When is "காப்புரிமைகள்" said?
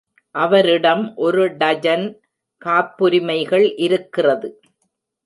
2.61-3.67